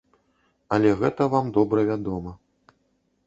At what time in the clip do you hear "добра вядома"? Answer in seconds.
1.57-2.31